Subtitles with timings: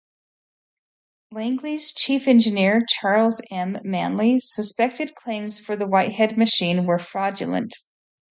[1.29, 3.77] Langley's chief engineer, Charles M.
[3.83, 7.71] Manly, suspected claims for the Whitehead machine were fraudulent.